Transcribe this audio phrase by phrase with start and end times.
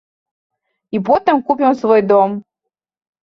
[0.95, 2.29] І потым купім свой дом.